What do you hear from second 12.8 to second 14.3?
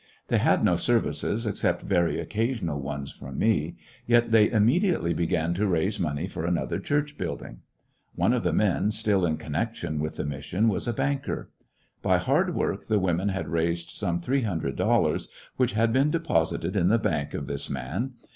the women had raised some